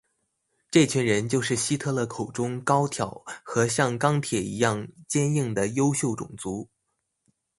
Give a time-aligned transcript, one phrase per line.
[0.71, 6.67] 这群人就是希特勒口中高挑和像钢铁一样坚硬的优秀种族。